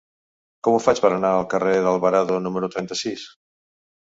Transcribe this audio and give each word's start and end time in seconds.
Com 0.67 0.77
ho 0.77 0.79
faig 0.85 1.01
per 1.03 1.11
anar 1.17 1.31
al 1.41 1.45
carrer 1.51 1.75
d'Alvarado 1.89 2.41
número 2.47 2.73
trenta-sis? 2.77 3.29